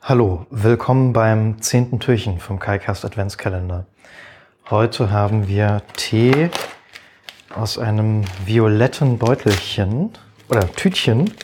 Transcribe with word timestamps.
Hallo, 0.00 0.46
willkommen 0.48 1.12
beim 1.12 1.60
zehnten 1.60 2.00
Türchen 2.00 2.38
vom 2.40 2.58
KaiCast 2.58 3.04
Adventskalender. 3.04 3.84
Heute 4.70 5.10
haben 5.10 5.48
wir 5.48 5.82
Tee 5.96 6.50
aus 7.54 7.76
einem 7.78 8.24
violetten 8.46 9.18
Beutelchen 9.18 10.12
oder 10.48 10.72
Tütchen. 10.72 11.34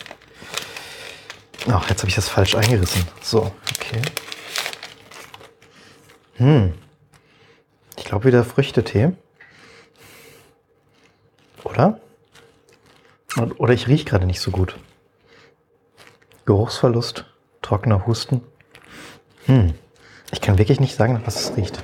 Ach, 1.69 1.91
jetzt 1.91 2.01
habe 2.01 2.09
ich 2.09 2.15
das 2.15 2.29
falsch 2.29 2.55
eingerissen. 2.55 3.07
So, 3.21 3.53
okay. 3.77 4.01
Hm. 6.37 6.75
Ich 7.99 8.05
glaube 8.05 8.25
wieder 8.25 8.45
Früchtetee. 8.45 9.13
Oder? 11.65 12.01
Oder 13.59 13.75
ich 13.75 13.89
rieche 13.89 14.05
gerade 14.07 14.27
nicht 14.27 14.41
so 14.41 14.53
gut. 14.53 14.79
Geruchsverlust, 16.47 17.27
trockener 17.65 18.07
Husten. 18.07 18.43
Hm. 19.47 19.75
Ich 20.33 20.41
kann 20.41 20.59
wirklich 20.59 20.81
nicht 20.81 20.95
sagen, 20.95 21.15
nach 21.15 21.27
was 21.27 21.37
es 21.37 21.57
riecht. 21.57 21.83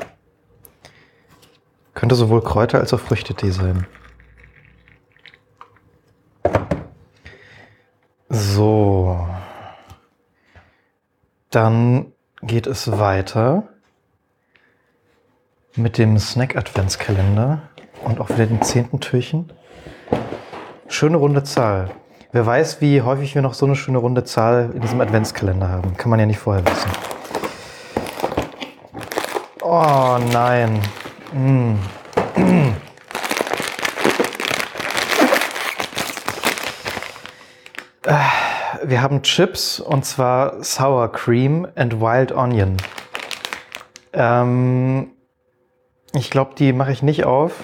Könnte 1.94 2.14
sowohl 2.14 2.42
Kräuter 2.42 2.78
als 2.78 2.92
auch 2.94 3.00
Früchtetee 3.00 3.50
sein. 3.50 3.86
So. 8.28 9.28
Dann 11.50 12.12
geht 12.42 12.66
es 12.66 12.98
weiter 12.98 13.68
mit 15.74 15.98
dem 15.98 16.18
Snack-Adventskalender 16.18 17.62
und 18.04 18.20
auch 18.20 18.30
wieder 18.30 18.46
den 18.46 18.62
zehnten 18.62 19.00
Türchen. 19.00 19.52
Schöne 20.88 21.16
runde 21.16 21.42
Zahl. 21.42 21.90
Wer 22.32 22.46
weiß, 22.46 22.80
wie 22.80 23.02
häufig 23.02 23.34
wir 23.34 23.42
noch 23.42 23.54
so 23.54 23.66
eine 23.66 23.74
schöne 23.74 23.98
runde 23.98 24.22
Zahl 24.22 24.70
in 24.72 24.80
diesem 24.80 25.00
Adventskalender 25.00 25.68
haben. 25.68 25.96
Kann 25.96 26.10
man 26.10 26.20
ja 26.20 26.26
nicht 26.26 26.38
vorher 26.38 26.64
wissen. 26.64 26.90
Oh 29.62 30.16
nein. 30.32 30.80
Mm. 31.32 31.74
Wir 38.84 39.02
haben 39.02 39.22
Chips 39.22 39.80
und 39.80 40.04
zwar 40.04 40.62
Sour 40.62 41.10
Cream 41.10 41.66
and 41.74 42.00
Wild 42.00 42.30
Onion. 42.30 42.76
Ähm, 44.12 45.10
ich 46.12 46.30
glaube, 46.30 46.54
die 46.56 46.72
mache 46.72 46.92
ich 46.92 47.02
nicht 47.02 47.24
auf, 47.24 47.54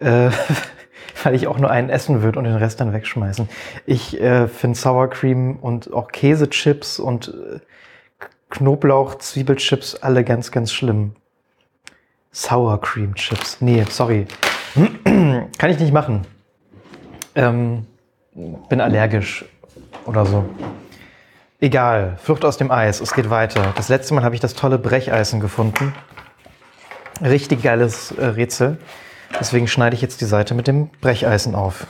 äh, 0.00 0.30
weil 1.22 1.34
ich 1.34 1.46
auch 1.46 1.58
nur 1.58 1.70
einen 1.70 1.88
essen 1.88 2.22
würde 2.22 2.38
und 2.38 2.44
den 2.44 2.56
Rest 2.56 2.80
dann 2.80 2.92
wegschmeißen. 2.92 3.48
Ich 3.86 4.20
äh, 4.20 4.48
finde 4.48 4.78
Sour 4.78 5.10
Cream 5.10 5.56
und 5.56 5.92
auch 5.92 6.08
Käsechips 6.08 6.98
und 6.98 7.28
äh, 7.28 7.58
Knoblauch, 8.50 9.16
Zwiebelchips 9.16 9.96
alle 9.96 10.24
ganz, 10.24 10.50
ganz 10.50 10.72
schlimm. 10.72 11.14
Sour 12.32 12.80
Cream 12.80 13.14
Chips. 13.14 13.58
Nee, 13.60 13.84
sorry. 13.88 14.26
Kann 15.04 15.70
ich 15.70 15.78
nicht 15.78 15.92
machen. 15.92 16.22
Ähm, 17.34 17.86
bin 18.68 18.80
allergisch 18.80 19.44
oder 20.06 20.26
so. 20.26 20.44
Egal, 21.60 22.18
Flucht 22.20 22.44
aus 22.44 22.56
dem 22.56 22.70
Eis, 22.70 23.00
es 23.00 23.12
geht 23.12 23.30
weiter. 23.30 23.72
Das 23.76 23.88
letzte 23.88 24.14
Mal 24.14 24.24
habe 24.24 24.34
ich 24.34 24.40
das 24.40 24.54
tolle 24.54 24.78
Brecheisen 24.78 25.40
gefunden. 25.40 25.94
Richtig 27.22 27.62
geiles 27.62 28.10
äh, 28.12 28.24
Rätsel. 28.24 28.78
Deswegen 29.40 29.66
schneide 29.66 29.94
ich 29.96 30.02
jetzt 30.02 30.20
die 30.20 30.26
Seite 30.26 30.54
mit 30.54 30.66
dem 30.66 30.88
Brecheisen 31.00 31.54
auf. 31.54 31.86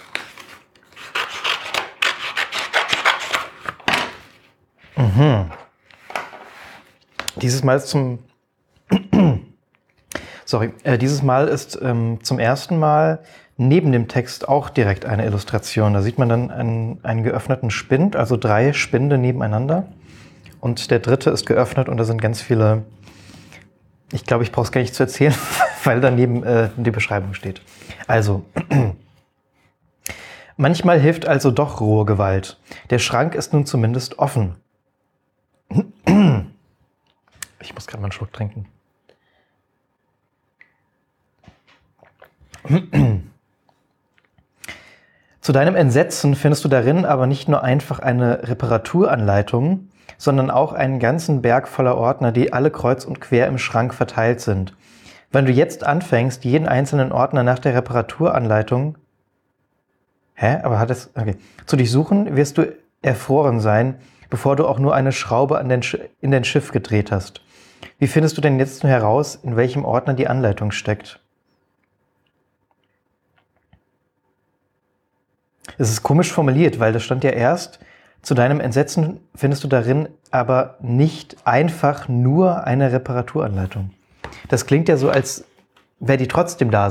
Mhm. 4.97 5.51
Dieses 7.37 7.63
Mal 7.65 7.77
ist 7.77 7.89
zum 7.89 8.21
Sorry, 10.45 10.73
äh, 10.85 10.99
dieses 10.99 11.23
Mal 11.23 11.49
ist 11.49 11.79
ähm, 11.83 12.19
zum 12.23 12.39
ersten 12.39 12.79
Mal 12.79 13.21
neben 13.57 13.93
dem 13.93 14.09
Text 14.09 14.49
auch 14.49 14.69
direkt 14.69 15.05
eine 15.05 15.25
Illustration. 15.25 15.95
Da 15.95 16.03
sieht 16.03 16.19
man 16.19 16.29
dann 16.29 16.51
einen, 16.51 17.05
einen 17.05 17.23
geöffneten 17.23 17.71
Spind, 17.71 18.17
also 18.17 18.37
drei 18.37 18.73
Spinde 18.73 19.19
nebeneinander. 19.19 19.89
Und 20.61 20.91
der 20.91 20.99
dritte 20.99 21.31
ist 21.31 21.47
geöffnet 21.47 21.89
und 21.89 21.97
da 21.97 22.05
sind 22.05 22.21
ganz 22.21 22.43
viele 22.43 22.85
ich 24.13 24.25
glaube, 24.25 24.45
ich 24.45 24.53
brauche 24.53 24.67
es 24.67 24.73
gar 24.73 24.81
nicht 24.81 24.95
zu 24.95 25.03
erzählen, 25.03 25.35
weil 25.85 26.01
daneben 26.01 26.43
äh, 26.43 26.71
die 26.77 26.91
Beschreibung 26.91 27.35
steht. 27.35 27.63
Also, 28.07 28.45
manchmal 30.57 30.99
hilft 31.01 31.27
also 31.27 31.51
doch 31.51 31.81
rohe 31.81 32.05
Gewalt. 32.05 32.59
Der 32.91 32.99
Schrank 32.99 33.35
ist 33.35 33.53
nun 33.53 33.67
zumindest 33.67 34.19
offen. 34.19 34.57
Ich 37.65 37.75
muss 37.75 37.87
gerade 37.87 38.01
mal 38.01 38.07
einen 38.07 38.13
Schluck 38.13 38.33
trinken. 38.33 38.67
Zu 45.41 45.53
deinem 45.53 45.77
Entsetzen 45.77 46.35
findest 46.35 46.65
du 46.65 46.69
darin 46.69 47.05
aber 47.05 47.27
nicht 47.27 47.49
nur 47.49 47.63
einfach 47.63 47.99
eine 47.99 48.49
Reparaturanleitung, 48.49 49.89
sondern 50.19 50.51
auch 50.51 50.73
einen 50.73 51.01
ganzen 51.01 51.43
Berg 51.43 51.67
voller 51.67 51.97
Ordner, 51.97 52.31
die 52.31 52.53
alle 52.53 52.71
kreuz 52.71 53.05
und 53.05 53.21
quer 53.21 53.49
im 53.49 53.59
Schrank 53.59 53.95
verteilt 53.95 54.41
sind. 54.41 54.75
Wenn 55.33 55.47
du 55.47 55.53
jetzt 55.53 55.85
anfängst, 55.85 56.45
jeden 56.45 56.69
einzelnen 56.69 57.11
Ordner 57.11 57.43
nach 57.43 57.59
der 57.59 57.75
Reparaturanleitung 57.75 58.97
Hä? 60.35 60.59
Aber 60.65 60.81
hat 60.81 60.91
es. 60.91 61.11
Okay. 61.15 61.37
Zu 61.67 61.77
durchsuchen, 61.77 62.35
wirst 62.37 62.59
du 62.59 62.75
erfroren 63.01 63.61
sein, 63.61 63.97
bevor 64.29 64.57
du 64.57 64.67
auch 64.67 64.81
nur 64.81 64.93
eine 64.93 65.13
Schraube 65.13 65.59
an 65.59 65.69
den 65.69 65.83
in 66.21 66.33
dein 66.33 66.43
Schiff 66.43 66.73
gedreht 66.73 67.13
hast. 67.13 67.43
Wie 67.99 68.09
findest 68.09 68.37
du 68.37 68.41
denn 68.41 68.59
jetzt 68.59 68.83
nur 68.83 68.91
heraus, 68.91 69.37
in 69.37 69.57
welchem 69.57 69.85
Ordner 69.85 70.15
die 70.15 70.27
Anleitung 70.27 70.73
steckt? 70.73 71.21
Es 75.79 75.91
ist 75.91 76.03
komisch 76.03 76.33
formuliert, 76.33 76.81
weil 76.81 76.93
das 76.93 77.05
stand 77.05 77.23
ja 77.23 77.31
erst, 77.31 77.79
zu 78.21 78.35
deinem 78.35 78.61
Entsetzen 78.61 79.21
findest 79.35 79.63
du 79.63 79.69
darin 79.69 80.09
aber 80.33 80.77
nicht 80.81 81.37
einfach 81.45 82.09
nur 82.09 82.65
eine 82.65 82.91
Reparaturanleitung. 82.93 83.91
Das 84.49 84.67
klingt 84.67 84.89
ja 84.89 84.97
so, 84.97 85.11
als 85.11 85.45
wäre 86.01 86.19
die 86.19 86.29
trotzdem 86.29 86.71
da. 86.71 86.89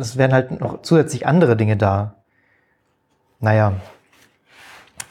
Es 0.00 0.16
wären 0.16 0.32
halt 0.32 0.60
noch 0.60 0.82
zusätzlich 0.82 1.26
andere 1.26 1.56
Dinge 1.56 1.76
da. 1.76 2.14
Naja. 3.40 3.74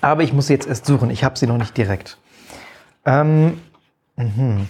Aber 0.02 0.24
ich 0.24 0.34
muss 0.34 0.48
sie 0.48 0.54
jetzt 0.54 0.68
erst 0.68 0.86
suchen. 0.86 1.10
Ich 1.10 1.24
habe 1.24 1.38
sie 1.38 1.48
noch 1.48 1.58
nicht 1.58 1.78
direkt. 1.78 2.18
Ähm, 3.06 3.62
mh. 4.16 4.66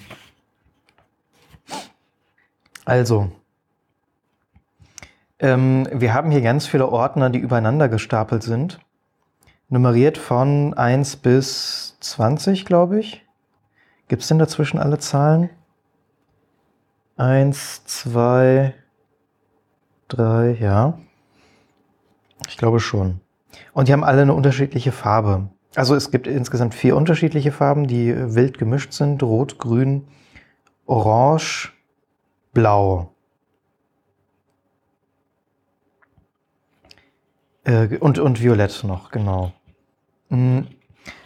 Also, 2.85 3.31
ähm, 5.39 5.87
wir 5.91 6.13
haben 6.13 6.31
hier 6.31 6.41
ganz 6.41 6.67
viele 6.67 6.89
Ordner, 6.89 7.29
die 7.29 7.39
übereinander 7.39 7.89
gestapelt 7.89 8.43
sind 8.43 8.79
nummeriert 9.73 10.19
von 10.19 10.73
1 10.75 11.17
bis 11.17 11.97
20, 11.99 12.65
glaube 12.65 12.99
ich. 12.99 13.25
Gibt 14.07 14.21
es 14.21 14.27
denn 14.27 14.37
dazwischen 14.37 14.79
alle 14.79 14.99
Zahlen? 14.99 15.49
1, 17.17 17.85
2, 17.85 18.73
3, 20.07 20.57
ja. 20.59 20.97
Ich 22.47 22.57
glaube 22.57 22.79
schon. 22.79 23.19
Und 23.73 23.87
die 23.87 23.93
haben 23.93 24.03
alle 24.03 24.23
eine 24.23 24.33
unterschiedliche 24.33 24.91
Farbe. 24.91 25.49
Also 25.75 25.95
es 25.95 26.11
gibt 26.11 26.27
insgesamt 26.27 26.75
vier 26.75 26.95
unterschiedliche 26.95 27.51
Farben, 27.51 27.87
die 27.87 28.13
wild 28.35 28.57
gemischt 28.57 28.93
sind. 28.93 29.21
Rot, 29.23 29.57
Grün, 29.57 30.07
Orange, 30.85 31.71
Blau. 32.53 33.13
Äh, 37.63 37.97
und, 37.97 38.19
und 38.19 38.41
Violett 38.41 38.83
noch, 38.83 39.11
genau. 39.11 39.53
Mm, 40.29 40.61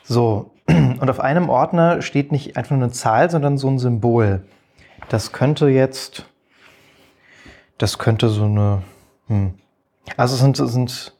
so, 0.03 0.51
und 0.67 1.09
auf 1.09 1.19
einem 1.19 1.49
Ordner 1.49 2.01
steht 2.01 2.31
nicht 2.31 2.57
einfach 2.57 2.71
nur 2.71 2.83
eine 2.83 2.91
Zahl, 2.91 3.29
sondern 3.29 3.57
so 3.57 3.67
ein 3.69 3.79
Symbol. 3.79 4.45
Das 5.09 5.31
könnte 5.31 5.67
jetzt, 5.67 6.25
das 7.77 7.97
könnte 7.97 8.27
so 8.29 8.43
eine, 8.43 8.83
hm. 9.27 9.53
also 10.17 10.35
es 10.35 10.41
sind, 10.41 10.57
sind, 10.57 11.15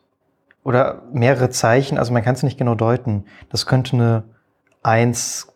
oder 0.64 1.04
mehrere 1.14 1.50
Zeichen, 1.50 1.98
also 1.98 2.12
man 2.12 2.24
kann 2.24 2.36
es 2.36 2.44
nicht 2.44 2.58
genau 2.58 2.76
deuten. 2.76 3.24
Das 3.50 3.66
könnte 3.66 3.96
eine 3.96 4.24
1, 4.84 5.48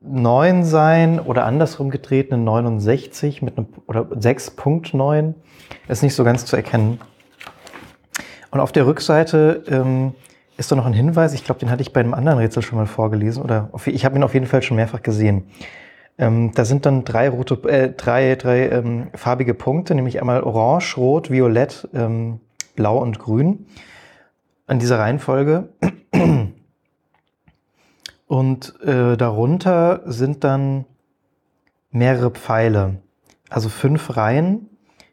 9 0.00 0.64
sein 0.64 1.20
oder 1.20 1.44
andersrum 1.44 1.90
gedreht 1.90 2.32
eine 2.32 2.42
69 2.42 3.42
mit 3.42 3.58
einem, 3.58 3.66
oder 3.86 4.02
6.9. 4.02 5.34
Ist 5.88 6.02
nicht 6.02 6.14
so 6.14 6.24
ganz 6.24 6.46
zu 6.46 6.56
erkennen. 6.56 6.98
Und 8.50 8.60
auf 8.60 8.72
der 8.72 8.86
Rückseite 8.86 9.64
ähm, 9.68 10.14
ist 10.56 10.72
da 10.72 10.76
noch 10.76 10.86
ein 10.86 10.94
Hinweis? 10.94 11.34
Ich 11.34 11.44
glaube, 11.44 11.60
den 11.60 11.70
hatte 11.70 11.82
ich 11.82 11.92
bei 11.92 12.00
einem 12.00 12.14
anderen 12.14 12.38
Rätsel 12.38 12.62
schon 12.62 12.78
mal 12.78 12.86
vorgelesen 12.86 13.42
oder 13.42 13.68
auf, 13.72 13.86
ich 13.86 14.06
habe 14.06 14.16
ihn 14.16 14.22
auf 14.22 14.32
jeden 14.32 14.46
Fall 14.46 14.62
schon 14.62 14.76
mehrfach 14.76 15.02
gesehen. 15.02 15.44
Ähm, 16.18 16.52
da 16.54 16.64
sind 16.64 16.86
dann 16.86 17.04
drei 17.04 17.28
rote, 17.28 17.54
äh, 17.68 17.92
drei, 17.92 18.36
drei 18.36 18.68
ähm, 18.70 19.08
farbige 19.14 19.54
Punkte, 19.54 19.94
nämlich 19.94 20.20
einmal 20.20 20.42
Orange, 20.42 20.96
Rot, 20.96 21.30
Violett, 21.30 21.88
ähm, 21.92 22.40
Blau 22.74 22.98
und 22.98 23.18
Grün. 23.18 23.66
An 24.66 24.78
dieser 24.78 24.98
Reihenfolge. 24.98 25.68
Und 28.26 28.80
äh, 28.82 29.16
darunter 29.16 30.02
sind 30.06 30.42
dann 30.42 30.84
mehrere 31.90 32.30
Pfeile. 32.30 32.96
Also 33.48 33.68
fünf 33.68 34.16
Reihen. 34.16 34.68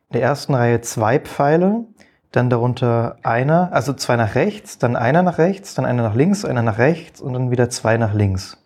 In 0.10 0.20
der 0.20 0.22
ersten 0.24 0.54
Reihe 0.54 0.82
zwei 0.82 1.20
Pfeile, 1.20 1.86
dann 2.32 2.50
darunter 2.50 3.18
einer, 3.24 3.72
also 3.74 3.94
zwei 3.94 4.16
nach 4.16 4.36
rechts, 4.36 4.78
dann 4.78 4.96
einer 4.96 5.22
nach 5.24 5.38
rechts, 5.38 5.76
dann 5.76 5.86
einer 5.86 6.04
nach 6.04 6.16
links, 6.16 6.46
einer 6.46 6.64
nach 6.64 6.78
rechts 6.78 7.22
und 7.22 7.34
dann 7.34 7.52
wieder 7.52 7.70
zwei 7.70 7.98
nach 7.98 8.14
links. 8.14 8.63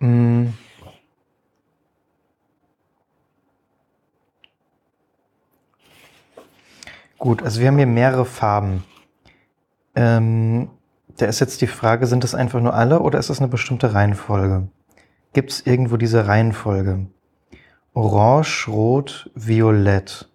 Hm. 0.00 0.54
Gut, 7.18 7.42
also 7.42 7.60
wir 7.60 7.68
haben 7.68 7.78
hier 7.78 7.86
mehrere 7.86 8.26
Farben. 8.26 8.84
Ähm, 9.94 10.68
da 11.16 11.26
ist 11.26 11.40
jetzt 11.40 11.60
die 11.62 11.66
Frage, 11.66 12.06
sind 12.06 12.22
das 12.22 12.34
einfach 12.34 12.60
nur 12.60 12.74
alle 12.74 13.00
oder 13.00 13.18
ist 13.18 13.30
das 13.30 13.38
eine 13.38 13.48
bestimmte 13.48 13.94
Reihenfolge? 13.94 14.68
Gibt 15.32 15.50
es 15.50 15.66
irgendwo 15.66 15.96
diese 15.96 16.26
Reihenfolge? 16.26 17.06
Orange, 17.94 18.68
Rot, 18.68 19.30
Violett. 19.34 20.28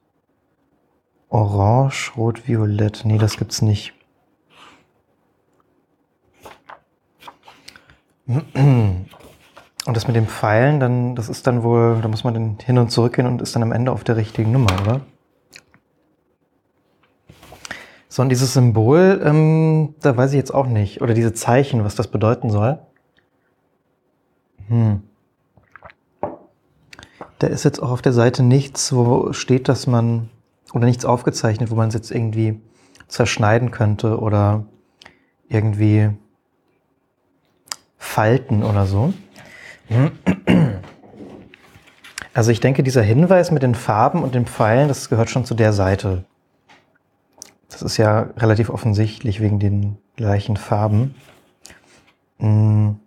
Orange, 1.29 2.12
Rot, 2.17 2.47
Violett. 2.47 3.03
Nee, 3.05 3.17
das 3.17 3.38
gibt's 3.38 3.62
nicht. 3.62 3.94
Und 9.85 9.95
das 9.95 10.07
mit 10.07 10.15
dem 10.15 10.27
Pfeilen, 10.27 10.79
dann, 10.79 11.15
das 11.15 11.29
ist 11.29 11.47
dann 11.47 11.63
wohl, 11.63 11.99
da 12.01 12.07
muss 12.07 12.23
man 12.23 12.33
dann 12.33 12.57
hin 12.63 12.77
und 12.77 12.91
zurück 12.91 13.13
gehen 13.13 13.25
und 13.25 13.41
ist 13.41 13.55
dann 13.55 13.63
am 13.63 13.71
Ende 13.71 13.91
auf 13.91 14.03
der 14.03 14.17
richtigen 14.17 14.51
Nummer, 14.51 14.71
oder? 14.81 15.01
So, 18.09 18.23
und 18.23 18.29
dieses 18.29 18.53
Symbol, 18.53 19.21
ähm, 19.23 19.95
da 20.01 20.17
weiß 20.17 20.31
ich 20.31 20.37
jetzt 20.37 20.53
auch 20.53 20.65
nicht. 20.65 21.01
Oder 21.01 21.13
diese 21.13 21.33
Zeichen, 21.33 21.83
was 21.83 21.95
das 21.95 22.07
bedeuten 22.07 22.49
soll. 22.49 22.79
Hm. 24.67 25.03
Da 27.37 27.47
ist 27.47 27.63
jetzt 27.63 27.81
auch 27.81 27.91
auf 27.91 28.01
der 28.01 28.11
Seite 28.11 28.43
nichts, 28.43 28.93
wo 28.93 29.31
steht, 29.31 29.69
dass 29.69 29.87
man, 29.87 30.29
oder 30.73 30.85
nichts 30.85 31.05
aufgezeichnet, 31.05 31.71
wo 31.71 31.75
man 31.75 31.87
es 31.87 31.93
jetzt 31.93 32.11
irgendwie 32.11 32.59
zerschneiden 33.07 33.71
könnte 33.71 34.19
oder 34.19 34.65
irgendwie 35.47 36.09
falten 37.97 38.63
oder 38.63 38.85
so. 38.85 39.13
Also 42.31 42.51
ich 42.51 42.62
denke, 42.62 42.83
dieser 42.83 43.01
Hinweis 43.01 43.51
mit 43.51 43.63
den 43.63 43.75
Farben 43.75 44.24
und 44.24 44.33
den 44.33 44.45
Pfeilen, 44.45 44.88
das 44.88 45.09
gehört 45.09 45.30
schon 45.30 45.44
zu 45.44 45.56
der 45.56 45.74
Seite. 45.74 46.24
Das 47.69 47.81
ist 47.81 47.97
ja 47.97 48.30
relativ 48.38 48.69
offensichtlich 48.69 49.41
wegen 49.41 49.59
den 49.59 49.97
gleichen 50.15 50.56
Farben. 50.56 51.15
Hm. 52.39 53.00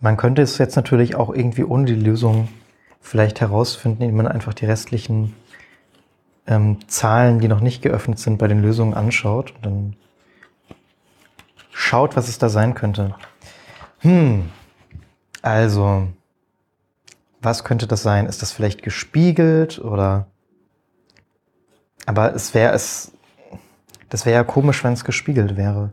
Man 0.00 0.16
könnte 0.16 0.42
es 0.42 0.58
jetzt 0.58 0.76
natürlich 0.76 1.14
auch 1.14 1.32
irgendwie 1.34 1.64
ohne 1.64 1.84
die 1.84 1.94
Lösung 1.94 2.48
vielleicht 3.00 3.40
herausfinden, 3.40 4.02
indem 4.02 4.16
man 4.16 4.28
einfach 4.28 4.54
die 4.54 4.66
restlichen 4.66 5.34
ähm, 6.46 6.78
Zahlen, 6.88 7.38
die 7.38 7.48
noch 7.48 7.60
nicht 7.60 7.82
geöffnet 7.82 8.18
sind, 8.18 8.38
bei 8.38 8.48
den 8.48 8.60
Lösungen 8.60 8.94
anschaut 8.94 9.54
und 9.56 9.64
dann 9.64 9.96
schaut, 11.80 12.16
was 12.16 12.28
es 12.28 12.38
da 12.38 12.48
sein 12.48 12.74
könnte. 12.74 13.14
Hm, 14.00 14.50
also, 15.42 16.08
was 17.40 17.64
könnte 17.64 17.86
das 17.86 18.02
sein? 18.02 18.26
Ist 18.26 18.42
das 18.42 18.52
vielleicht 18.52 18.82
gespiegelt 18.82 19.78
oder? 19.78 20.26
Aber 22.06 22.34
es 22.34 22.54
wäre 22.54 22.74
es, 22.74 23.12
das 24.08 24.26
wäre 24.26 24.36
ja 24.36 24.44
komisch, 24.44 24.84
wenn 24.84 24.92
es 24.92 25.04
gespiegelt 25.04 25.56
wäre. 25.56 25.92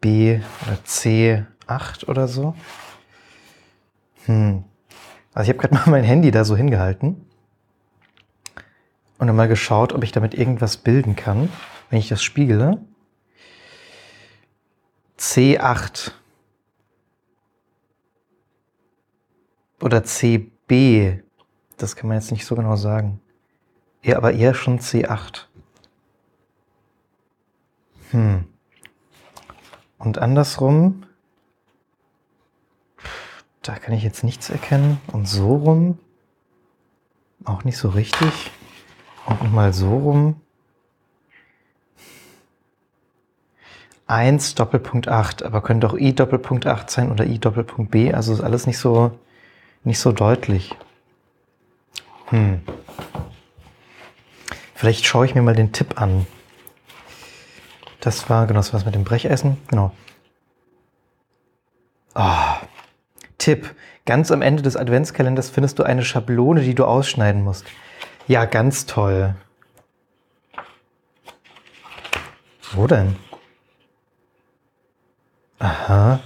B 0.00 0.40
oder 0.62 0.82
C 0.84 1.44
8 1.66 2.08
oder 2.08 2.28
so. 2.28 2.54
Hm. 4.24 4.64
Also 5.34 5.50
ich 5.50 5.56
habe 5.56 5.68
gerade 5.68 5.74
mal 5.90 5.90
mein 5.90 6.04
Handy 6.04 6.30
da 6.30 6.44
so 6.44 6.56
hingehalten 6.56 7.26
und 9.18 9.26
dann 9.26 9.36
mal 9.36 9.48
geschaut, 9.48 9.92
ob 9.92 10.02
ich 10.02 10.12
damit 10.12 10.34
irgendwas 10.34 10.78
bilden 10.78 11.14
kann, 11.14 11.50
wenn 11.90 11.98
ich 11.98 12.08
das 12.08 12.22
spiegele. 12.22 12.78
C8 15.20 16.12
oder 19.80 20.02
CB, 20.02 21.22
das 21.76 21.94
kann 21.94 22.08
man 22.08 22.18
jetzt 22.18 22.32
nicht 22.32 22.46
so 22.46 22.56
genau 22.56 22.76
sagen. 22.76 23.20
Ja, 24.02 24.16
aber 24.16 24.32
eher 24.32 24.54
schon 24.54 24.80
C8. 24.80 25.44
Hm. 28.10 28.46
Und 29.98 30.18
andersrum 30.18 31.04
da 33.62 33.78
kann 33.78 33.94
ich 33.94 34.02
jetzt 34.02 34.24
nichts 34.24 34.50
erkennen. 34.50 35.00
Und 35.12 35.28
so 35.28 35.54
rum 35.54 35.98
auch 37.44 37.64
nicht 37.64 37.76
so 37.76 37.88
richtig. 37.90 38.50
Und 39.26 39.42
nochmal 39.42 39.72
so 39.72 39.96
rum. 39.96 40.40
1 44.10 44.56
Doppelpunkt 44.56 45.08
8, 45.08 45.42
aber 45.42 45.62
könnte 45.62 45.86
auch 45.86 45.94
i 45.94 46.12
Doppelpunkt 46.12 46.66
8 46.66 46.90
sein 46.90 47.12
oder 47.12 47.24
i 47.26 47.38
Doppelpunkt 47.38 47.90
b. 47.90 48.12
Also 48.12 48.32
ist 48.32 48.40
alles 48.40 48.66
nicht 48.66 48.78
so, 48.78 49.12
nicht 49.84 50.00
so 50.00 50.12
deutlich. 50.12 50.74
Hm. 52.26 52.60
Vielleicht 54.74 55.06
schaue 55.06 55.26
ich 55.26 55.34
mir 55.34 55.42
mal 55.42 55.54
den 55.54 55.72
Tipp 55.72 56.00
an. 56.00 56.26
Das 58.00 58.28
war, 58.28 58.46
genau, 58.46 58.58
das 58.60 58.72
war 58.72 58.84
mit 58.84 58.94
dem 58.94 59.04
Brecheisen. 59.04 59.58
Genau. 59.68 59.92
Ah, 62.14 62.60
Tipp. 63.38 63.74
Ganz 64.06 64.32
am 64.32 64.42
Ende 64.42 64.62
des 64.62 64.76
Adventskalenders 64.76 65.50
findest 65.50 65.78
du 65.78 65.82
eine 65.84 66.02
Schablone, 66.02 66.62
die 66.62 66.74
du 66.74 66.84
ausschneiden 66.84 67.44
musst. 67.44 67.66
Ja, 68.26 68.44
ganz 68.44 68.86
toll. 68.86 69.36
Wo 72.72 72.86
denn? 72.86 73.16
Aha. 75.90 76.20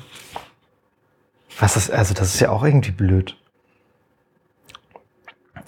Was 1.58 1.78
ist, 1.78 1.90
also 1.90 2.12
das 2.12 2.34
ist 2.34 2.40
ja 2.40 2.50
auch 2.50 2.64
irgendwie 2.64 2.90
blöd. 2.90 3.38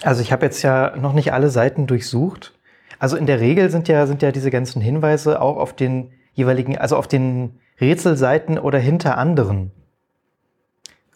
Also 0.02 0.20
ich 0.20 0.32
habe 0.32 0.44
jetzt 0.44 0.60
ja 0.60 0.94
noch 0.96 1.14
nicht 1.14 1.32
alle 1.32 1.48
Seiten 1.48 1.86
durchsucht. 1.86 2.52
Also 2.98 3.16
in 3.16 3.24
der 3.24 3.40
Regel 3.40 3.70
sind 3.70 3.88
ja, 3.88 4.06
sind 4.06 4.20
ja 4.20 4.32
diese 4.32 4.50
ganzen 4.50 4.82
Hinweise 4.82 5.40
auch 5.40 5.56
auf 5.56 5.72
den 5.72 6.12
jeweiligen, 6.34 6.76
also 6.76 6.98
auf 6.98 7.08
den 7.08 7.58
Rätselseiten 7.80 8.58
oder 8.58 8.78
hinter 8.78 9.16
anderen. 9.16 9.70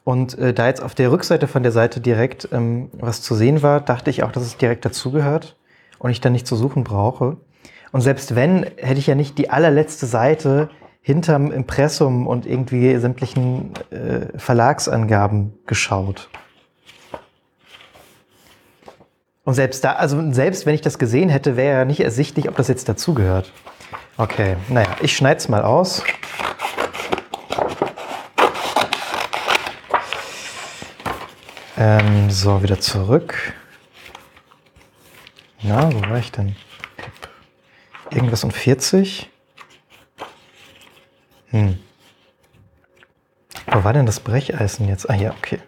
Und 0.03 0.39
äh, 0.39 0.55
da 0.55 0.67
jetzt 0.67 0.83
auf 0.83 0.95
der 0.95 1.13
Rückseite 1.13 1.49
von 1.49 1.63
der 1.63 1.73
Seite 1.73 2.01
direkt 2.01 2.49
ähm, 2.51 2.89
was 2.93 3.21
zu 3.21 3.35
sehen 3.35 3.63
war, 3.63 3.83
dachte 3.83 4.09
ich 4.09 4.23
auch, 4.23 4.33
dass 4.33 4.45
es 4.45 4.57
direkt 4.57 4.87
dazugehört 4.87 5.59
und 5.99 6.13
ich 6.13 6.23
dann 6.23 6.33
nicht 6.33 6.47
zu 6.47 6.57
suchen 6.57 6.85
brauche. 6.85 7.37
Und 7.93 8.01
selbst 8.01 8.37
wenn, 8.37 8.63
hätte 8.79 8.99
ich 8.99 9.07
ja 9.07 9.15
nicht 9.15 9.37
die 9.37 9.51
allerletzte 9.51 10.07
Seite 10.07 10.71
hinterm 11.03 11.51
Impressum 11.51 12.27
und 12.27 12.47
irgendwie 12.47 12.97
sämtlichen 12.97 13.73
äh, 13.91 14.39
Verlagsangaben 14.39 15.59
geschaut. 15.67 16.29
Und 19.45 19.55
selbst 19.55 19.83
da, 19.83 19.93
also 19.93 20.33
selbst 20.33 20.67
wenn 20.67 20.75
ich 20.75 20.83
das 20.83 20.99
gesehen 20.99 21.29
hätte, 21.29 21.57
wäre 21.57 21.79
ja 21.79 21.85
nicht 21.85 22.01
ersichtlich, 22.01 22.49
ob 22.49 22.57
das 22.57 22.69
jetzt 22.69 22.89
dazugehört. 22.89 23.53
Okay, 24.17 24.57
naja, 24.69 24.97
ich 25.01 25.17
schneide 25.17 25.39
es 25.39 25.49
mal 25.49 25.63
aus. 25.63 26.03
Ähm, 31.79 32.29
so, 32.29 32.63
wieder 32.63 32.79
zurück. 32.79 33.55
Na, 35.63 35.91
wo 35.93 36.01
war 36.11 36.19
ich 36.19 36.31
denn? 36.31 36.55
Irgendwas 38.11 38.45
um 38.45 38.51
40? 38.51 39.30
Hm. 41.51 41.79
Wo 43.67 43.85
war 43.85 43.93
denn 43.93 44.07
das 44.07 44.21
Brecheisen 44.21 44.89
jetzt? 44.89 45.09
Ah 45.09 45.15
ja, 45.15 45.33
okay. 45.33 45.61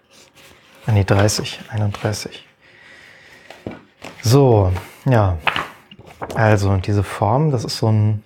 Ah 0.86 0.92
nee, 0.92 1.04
30, 1.04 1.60
31. 1.70 2.46
So, 4.22 4.72
ja. 5.04 5.38
Also, 6.34 6.76
diese 6.76 7.02
Form, 7.02 7.50
das 7.50 7.64
ist 7.64 7.78
so 7.78 7.88
ein. 7.88 8.22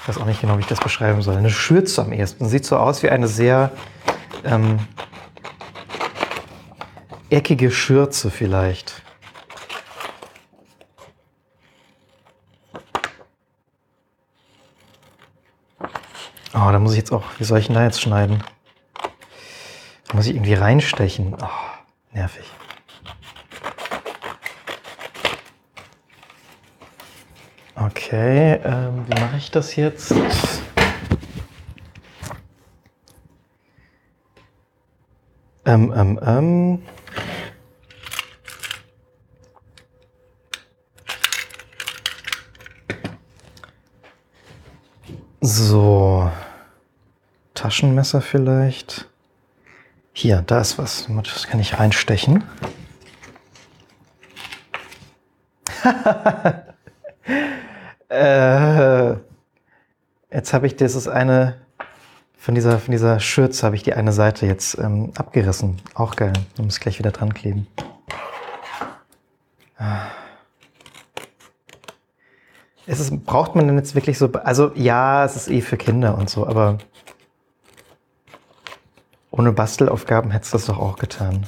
Ich 0.00 0.08
weiß 0.08 0.18
auch 0.18 0.26
nicht 0.26 0.40
genau, 0.40 0.56
wie 0.56 0.62
ich 0.62 0.66
das 0.66 0.80
beschreiben 0.80 1.22
soll. 1.22 1.36
Eine 1.36 1.50
Schürze 1.50 2.02
am 2.02 2.12
ehesten. 2.12 2.48
Sieht 2.48 2.64
so 2.64 2.76
aus 2.76 3.02
wie 3.02 3.10
eine 3.10 3.28
sehr 3.28 3.72
ähm, 4.44 4.78
eckige 7.30 7.70
Schürze 7.70 8.30
vielleicht. 8.30 9.02
Oh, 16.60 16.72
da 16.72 16.80
muss 16.80 16.92
ich 16.92 16.98
jetzt 16.98 17.12
auch, 17.12 17.22
wie 17.38 17.44
soll 17.44 17.60
ich 17.60 17.66
denn 17.66 17.76
da 17.76 17.84
jetzt 17.84 18.00
schneiden? 18.00 18.42
Da 20.08 20.16
muss 20.16 20.26
ich 20.26 20.34
irgendwie 20.34 20.54
reinstechen. 20.54 21.36
Oh, 21.40 21.46
nervig. 22.12 22.44
Okay, 27.76 28.54
ähm, 28.64 29.06
wie 29.06 29.20
mache 29.20 29.36
ich 29.36 29.52
das 29.52 29.76
jetzt? 29.76 30.12
Ähm, 35.64 35.92
ähm, 35.96 36.20
ähm. 36.26 36.87
Taschenmesser 47.78 48.20
vielleicht. 48.20 49.08
Hier, 50.12 50.42
da 50.44 50.60
ist 50.60 50.78
was. 50.78 51.06
Das 51.22 51.46
kann 51.46 51.60
ich 51.60 51.78
reinstechen. 51.78 52.42
äh, 58.08 59.10
jetzt 60.32 60.52
habe 60.52 60.66
ich 60.66 60.74
dieses 60.74 61.06
eine, 61.06 61.54
von 62.36 62.56
dieser, 62.56 62.80
von 62.80 62.90
dieser 62.90 63.20
Schürze 63.20 63.64
habe 63.64 63.76
ich 63.76 63.84
die 63.84 63.94
eine 63.94 64.10
Seite 64.10 64.46
jetzt 64.46 64.76
ähm, 64.78 65.12
abgerissen. 65.16 65.80
Auch 65.94 66.16
geil. 66.16 66.32
Du 66.56 66.64
musst 66.64 66.80
gleich 66.80 66.98
wieder 66.98 67.12
dran 67.12 67.32
kleben. 67.32 67.68
Ist 72.86 72.98
es, 72.98 73.16
braucht 73.16 73.54
man 73.54 73.68
denn 73.68 73.76
jetzt 73.76 73.94
wirklich 73.94 74.18
so, 74.18 74.32
also 74.32 74.72
ja, 74.74 75.24
es 75.24 75.36
ist 75.36 75.48
eh 75.48 75.60
für 75.60 75.76
Kinder 75.76 76.18
und 76.18 76.28
so, 76.28 76.44
aber 76.44 76.78
ohne 79.38 79.52
Bastelaufgaben 79.52 80.32
hättest 80.32 80.52
du 80.52 80.58
das 80.58 80.66
doch 80.66 80.78
auch 80.78 80.96
getan. 80.96 81.46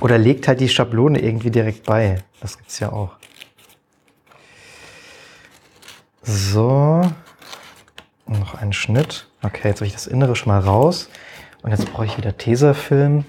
Oder 0.00 0.18
legt 0.18 0.48
halt 0.48 0.60
die 0.60 0.68
Schablone 0.68 1.20
irgendwie 1.20 1.52
direkt 1.52 1.84
bei. 1.84 2.24
Das 2.40 2.58
gibt's 2.58 2.80
ja 2.80 2.90
auch. 2.90 3.16
So. 6.22 7.02
Noch 8.26 8.54
einen 8.56 8.72
Schnitt. 8.72 9.28
Okay, 9.42 9.68
jetzt 9.68 9.78
habe 9.78 9.86
ich 9.86 9.92
das 9.92 10.08
Innere 10.08 10.34
schon 10.34 10.52
mal 10.52 10.60
raus. 10.60 11.08
Und 11.62 11.70
jetzt 11.70 11.92
brauche 11.92 12.06
ich 12.06 12.16
wieder 12.16 12.36
Tesafilm. 12.36 13.24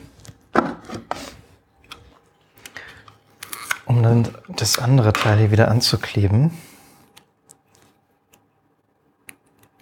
Um 3.85 4.01
dann 4.01 4.29
das 4.47 4.79
andere 4.79 5.13
Teil 5.13 5.37
hier 5.37 5.51
wieder 5.51 5.69
anzukleben. 5.69 6.57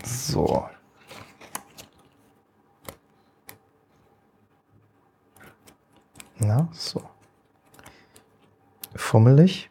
So. 0.04 0.66
Na, 6.44 6.68
so. 6.72 7.04
Fummelig. 9.22 9.70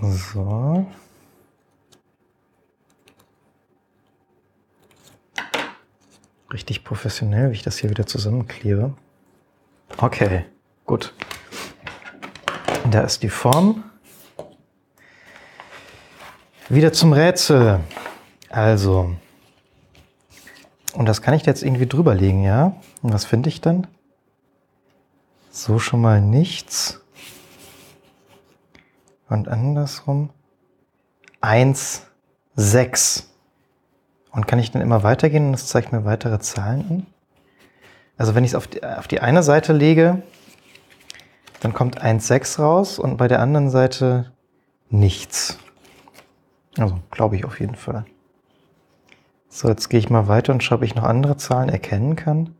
So. 0.00 0.86
Richtig 6.52 6.84
professionell, 6.84 7.50
wie 7.50 7.54
ich 7.54 7.64
das 7.64 7.78
hier 7.78 7.90
wieder 7.90 8.06
zusammenklebe. 8.06 8.94
Okay, 9.96 10.44
gut. 10.84 11.12
Da 12.88 13.00
ist 13.00 13.24
die 13.24 13.30
Form. 13.30 13.82
Wieder 16.68 16.92
zum 16.92 17.12
Rätsel. 17.12 17.80
Also, 18.48 19.16
und 20.94 21.06
das 21.06 21.22
kann 21.22 21.34
ich 21.34 21.44
jetzt 21.44 21.62
irgendwie 21.62 21.86
drüberlegen, 21.86 22.42
ja? 22.42 22.76
Und 23.02 23.12
was 23.12 23.24
finde 23.24 23.48
ich 23.48 23.60
dann? 23.60 23.86
So 25.50 25.78
schon 25.78 26.00
mal 26.00 26.20
nichts. 26.20 27.00
Und 29.28 29.48
andersrum. 29.48 30.30
1, 31.40 32.06
6. 32.56 33.28
Und 34.30 34.46
kann 34.46 34.58
ich 34.58 34.70
dann 34.70 34.82
immer 34.82 35.02
weitergehen 35.02 35.46
und 35.46 35.52
das 35.52 35.66
zeigt 35.66 35.92
mir 35.92 36.04
weitere 36.04 36.38
Zahlen 36.38 36.84
an? 36.88 37.06
Also 38.16 38.34
wenn 38.34 38.44
ich 38.44 38.52
es 38.52 38.54
auf 38.54 38.66
die, 38.66 38.82
auf 38.82 39.08
die 39.08 39.20
eine 39.20 39.42
Seite 39.42 39.72
lege, 39.72 40.22
dann 41.60 41.72
kommt 41.72 42.00
1, 42.00 42.26
6 42.26 42.58
raus 42.58 42.98
und 42.98 43.16
bei 43.16 43.28
der 43.28 43.40
anderen 43.40 43.70
Seite 43.70 44.32
nichts. 44.90 45.58
Also 46.78 47.00
glaube 47.10 47.36
ich 47.36 47.44
auf 47.44 47.60
jeden 47.60 47.74
Fall. 47.74 48.04
So, 49.54 49.68
jetzt 49.68 49.88
gehe 49.88 50.00
ich 50.00 50.10
mal 50.10 50.26
weiter 50.26 50.52
und 50.52 50.64
schaue, 50.64 50.78
ob 50.78 50.82
ich 50.82 50.96
noch 50.96 51.04
andere 51.04 51.36
Zahlen 51.36 51.68
erkennen 51.68 52.16
kann. 52.16 52.56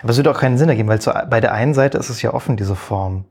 Aber 0.00 0.10
es 0.10 0.16
würde 0.16 0.30
auch 0.30 0.38
keinen 0.38 0.56
Sinn 0.56 0.68
ergeben, 0.68 0.88
weil 0.88 1.00
zu, 1.00 1.10
bei 1.28 1.40
der 1.40 1.50
einen 1.50 1.74
Seite 1.74 1.98
ist 1.98 2.08
es 2.08 2.22
ja 2.22 2.32
offen, 2.32 2.56
diese 2.56 2.76
Form. 2.76 3.24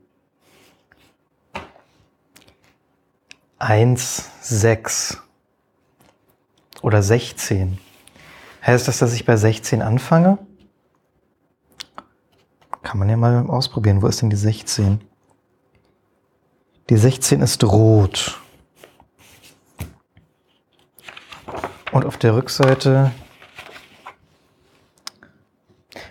1, 3.58 4.28
6 4.42 5.22
oder 6.82 7.02
16. 7.02 7.78
Heißt 8.66 8.86
das, 8.86 8.98
dass 8.98 9.14
ich 9.14 9.24
bei 9.24 9.38
16 9.38 9.80
anfange? 9.80 10.36
Kann 12.82 12.98
man 12.98 13.08
ja 13.08 13.16
mal 13.16 13.46
ausprobieren. 13.46 14.02
Wo 14.02 14.08
ist 14.08 14.20
denn 14.20 14.28
die 14.28 14.36
16? 14.36 15.00
Die 16.90 16.98
16 16.98 17.40
ist 17.40 17.64
rot. 17.64 18.41
Und 21.92 22.06
auf 22.06 22.16
der 22.16 22.34
Rückseite, 22.34 23.12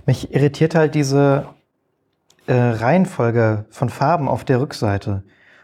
mich 0.06 0.32
irritiert 0.34 0.76
halt 0.76 0.94
diese 0.94 1.48
äh, 2.46 2.54
Reihenfolge 2.54 3.66
von 3.72 3.90
Farben 3.90 4.28
auf 4.28 4.46
der 4.46 4.62
Rückseite. 4.62 5.24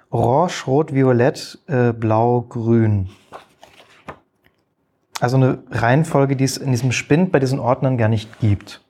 Orange, 0.10 0.66
Rot, 0.66 0.94
Violett, 0.94 1.60
äh, 1.68 1.94
Blau, 1.94 2.42
Grün. 2.42 3.10
Also 5.20 5.38
eine 5.38 5.60
Reihenfolge, 5.70 6.36
die 6.36 6.44
es 6.44 6.58
in 6.58 6.72
diesem 6.72 6.92
Spind 6.92 7.32
bei 7.32 7.40
diesen 7.40 7.60
Ordnern 7.60 7.98
gar 7.98 8.10
nicht 8.10 8.40
gibt. 8.40 8.82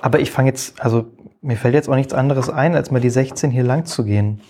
Aber 0.00 0.20
ich 0.20 0.30
fange 0.30 0.48
jetzt, 0.48 0.80
also 0.80 1.06
mir 1.42 1.56
fällt 1.56 1.74
jetzt 1.74 1.88
auch 1.88 1.94
nichts 1.94 2.14
anderes 2.14 2.48
ein, 2.48 2.74
als 2.74 2.90
mal 2.90 3.00
die 3.00 3.10
16 3.10 3.50
hier 3.50 3.64
lang 3.64 3.84
zu 3.84 4.04
gehen. 4.04 4.40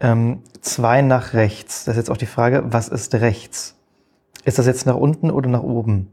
Ähm, 0.00 0.42
zwei 0.60 1.02
nach 1.02 1.32
rechts. 1.34 1.84
Das 1.84 1.94
ist 1.94 1.98
jetzt 1.98 2.10
auch 2.10 2.16
die 2.16 2.26
Frage, 2.26 2.64
was 2.66 2.88
ist 2.88 3.14
rechts? 3.14 3.79
Ist 4.44 4.58
das 4.58 4.66
jetzt 4.66 4.86
nach 4.86 4.96
unten 4.96 5.30
oder 5.30 5.48
nach 5.48 5.62
oben? 5.62 6.12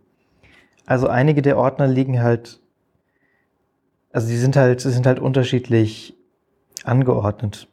Also 0.85 1.07
einige 1.07 1.41
der 1.41 1.57
Ordner 1.57 1.87
liegen 1.87 2.21
halt, 2.21 2.61
also 4.11 4.27
die 4.27 4.37
sind 4.37 4.55
halt, 4.55 4.81
sind 4.81 5.05
halt 5.05 5.19
unterschiedlich 5.19 6.15
angeordnet. 6.83 7.67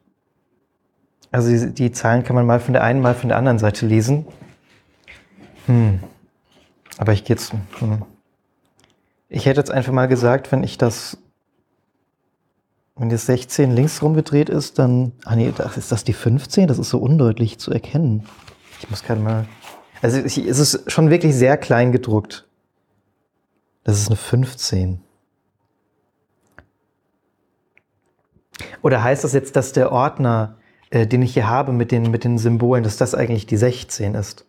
Also 1.31 1.49
die, 1.49 1.73
die 1.73 1.91
Zahlen 1.91 2.23
kann 2.23 2.35
man 2.35 2.45
mal 2.45 2.59
von 2.59 2.73
der 2.73 2.83
einen, 2.83 3.01
mal 3.01 3.15
von 3.15 3.29
der 3.29 3.37
anderen 3.37 3.59
Seite 3.59 3.85
lesen. 3.85 4.25
Hm. 5.65 5.99
Aber 6.97 7.13
ich 7.13 7.23
gehe 7.23 7.35
jetzt. 7.35 7.53
Hm. 7.79 8.03
Ich 9.27 9.45
hätte 9.45 9.59
jetzt 9.59 9.71
einfach 9.71 9.91
mal 9.91 10.07
gesagt, 10.07 10.51
wenn 10.51 10.63
ich 10.63 10.77
das, 10.77 11.17
wenn 12.95 13.09
das 13.09 13.25
16 13.25 13.71
links 13.71 14.01
rumgedreht 14.01 14.49
ist, 14.49 14.77
dann, 14.77 15.13
ah 15.25 15.35
nee, 15.35 15.51
ist 15.75 15.91
das 15.91 16.03
die 16.03 16.13
15? 16.13 16.67
Das 16.67 16.79
ist 16.79 16.89
so 16.89 16.99
undeutlich 16.99 17.57
zu 17.57 17.71
erkennen. 17.71 18.23
Ich 18.79 18.89
muss 18.89 19.03
gerade 19.03 19.19
mal 19.19 19.45
also 20.01 20.19
es 20.19 20.37
ist 20.37 20.91
schon 20.91 21.09
wirklich 21.09 21.35
sehr 21.35 21.57
klein 21.57 21.91
gedruckt. 21.91 22.47
Das 23.83 23.99
ist 23.99 24.07
eine 24.07 24.17
15. 24.17 24.99
Oder 28.81 29.03
heißt 29.03 29.23
das 29.23 29.33
jetzt, 29.33 29.55
dass 29.55 29.73
der 29.73 29.91
Ordner, 29.91 30.57
äh, 30.89 31.07
den 31.07 31.21
ich 31.21 31.33
hier 31.33 31.47
habe 31.47 31.71
mit 31.71 31.91
den, 31.91 32.11
mit 32.11 32.23
den 32.23 32.37
Symbolen, 32.37 32.83
dass 32.83 32.97
das 32.97 33.15
eigentlich 33.15 33.45
die 33.45 33.57
16 33.57 34.15
ist? 34.15 34.45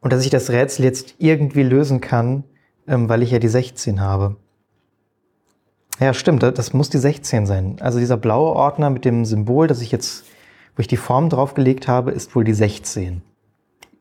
Und 0.00 0.12
dass 0.12 0.24
ich 0.24 0.30
das 0.30 0.50
Rätsel 0.50 0.84
jetzt 0.84 1.16
irgendwie 1.18 1.62
lösen 1.62 2.00
kann, 2.00 2.44
ähm, 2.86 3.08
weil 3.08 3.22
ich 3.22 3.30
ja 3.30 3.38
die 3.38 3.48
16 3.48 4.00
habe. 4.00 4.36
Ja, 6.00 6.14
stimmt, 6.14 6.42
das 6.42 6.72
muss 6.72 6.90
die 6.90 6.98
16 6.98 7.46
sein. 7.46 7.76
Also 7.80 7.98
dieser 7.98 8.16
blaue 8.16 8.54
Ordner 8.54 8.88
mit 8.88 9.04
dem 9.04 9.24
Symbol, 9.24 9.66
das 9.66 9.80
ich 9.80 9.90
jetzt, 9.90 10.24
wo 10.76 10.80
ich 10.80 10.86
die 10.86 10.96
Form 10.96 11.28
draufgelegt 11.28 11.88
habe, 11.88 12.12
ist 12.12 12.36
wohl 12.36 12.44
die 12.44 12.54
16. 12.54 13.22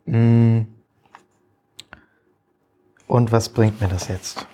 Mm. 0.08 0.62
Und 3.08 3.32
was 3.32 3.50
bringt 3.50 3.80
mir 3.82 3.90
das 3.90 4.08
jetzt? 4.08 4.48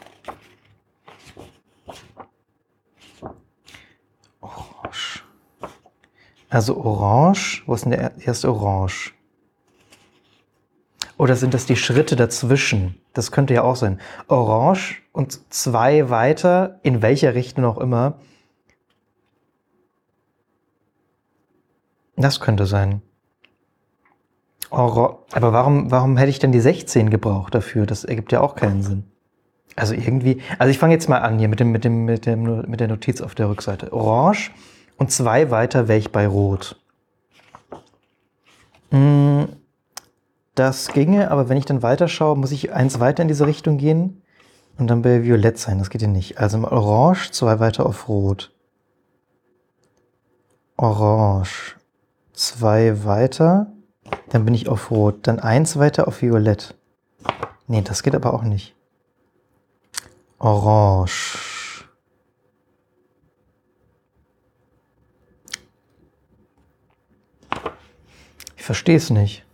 Orange. 4.41 5.23
Also 6.49 6.77
Orange, 6.77 7.63
wo 7.65 7.75
ist 7.75 7.85
denn 7.85 7.91
der 7.91 8.13
erste 8.19 8.51
Orange? 8.51 9.13
Oder 11.17 11.35
sind 11.35 11.53
das 11.53 11.67
die 11.67 11.75
Schritte 11.75 12.15
dazwischen? 12.15 12.99
Das 13.13 13.31
könnte 13.31 13.53
ja 13.53 13.61
auch 13.61 13.75
sein. 13.75 13.99
Orange 14.27 15.01
und 15.11 15.53
zwei 15.53 16.09
weiter, 16.09 16.79
in 16.81 17.03
welcher 17.03 17.35
Richtung 17.35 17.65
auch 17.65 17.77
immer. 17.77 18.19
Das 22.15 22.39
könnte 22.39 22.65
sein. 22.65 23.03
Aber 24.73 25.53
warum, 25.53 25.91
warum 25.91 26.17
hätte 26.17 26.29
ich 26.29 26.39
denn 26.39 26.51
die 26.51 26.59
16 26.59 27.09
gebraucht 27.09 27.53
dafür? 27.53 27.85
Das 27.85 28.03
ergibt 28.03 28.31
ja 28.31 28.41
auch 28.41 28.55
keinen 28.55 28.81
Sinn. 28.81 29.03
Also 29.75 29.93
irgendwie, 29.93 30.41
also 30.59 30.69
ich 30.69 30.77
fange 30.77 30.93
jetzt 30.93 31.09
mal 31.09 31.19
an 31.19 31.39
hier 31.39 31.47
mit, 31.47 31.59
dem, 31.59 31.71
mit, 31.71 31.83
dem, 31.83 32.05
mit, 32.05 32.25
dem, 32.25 32.61
mit 32.69 32.79
der 32.79 32.87
Notiz 32.87 33.21
auf 33.21 33.35
der 33.35 33.49
Rückseite. 33.49 33.91
Orange 33.91 34.51
und 34.97 35.11
zwei 35.11 35.49
weiter 35.49 35.87
wäre 35.87 35.99
ich 35.99 36.11
bei 36.11 36.27
Rot. 36.27 36.79
Hm, 38.91 39.47
das 40.53 40.89
ginge, 40.89 41.31
aber 41.31 41.49
wenn 41.49 41.57
ich 41.57 41.65
dann 41.65 41.81
weiterschaue, 41.81 42.37
muss 42.37 42.51
ich 42.51 42.71
eins 42.71 42.99
weiter 42.99 43.23
in 43.23 43.27
diese 43.27 43.47
Richtung 43.47 43.77
gehen 43.77 44.21
und 44.77 44.87
dann 44.87 45.01
bei 45.01 45.23
Violett 45.23 45.57
sein. 45.57 45.79
Das 45.79 45.89
geht 45.89 46.03
ja 46.03 46.07
nicht. 46.07 46.37
Also 46.37 46.59
Orange, 46.59 47.31
zwei 47.31 47.59
weiter 47.59 47.85
auf 47.87 48.07
Rot. 48.07 48.51
Orange, 50.77 51.75
zwei 52.33 53.03
weiter, 53.03 53.72
dann 54.33 54.45
bin 54.45 54.55
ich 54.55 54.67
auf 54.67 54.89
Rot. 54.89 55.27
Dann 55.27 55.39
eins 55.39 55.77
weiter 55.77 56.07
auf 56.07 56.23
Violett. 56.23 56.73
Nee, 57.67 57.83
das 57.83 58.01
geht 58.01 58.15
aber 58.15 58.33
auch 58.33 58.41
nicht. 58.41 58.75
Orange. 60.39 61.85
Ich 68.55 68.63
verstehe 68.63 68.97
es 68.97 69.11
nicht. 69.11 69.45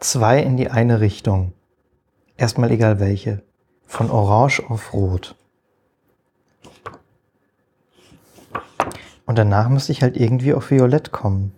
Zwei 0.00 0.42
in 0.42 0.58
die 0.58 0.70
eine 0.70 1.00
Richtung. 1.00 1.54
Erstmal 2.36 2.70
egal 2.72 3.00
welche. 3.00 3.42
Von 3.86 4.10
Orange 4.10 4.68
auf 4.68 4.92
Rot. 4.92 5.34
Und 9.24 9.38
danach 9.38 9.70
müsste 9.70 9.92
ich 9.92 10.02
halt 10.02 10.18
irgendwie 10.18 10.52
auf 10.52 10.70
Violett 10.70 11.10
kommen. 11.10 11.54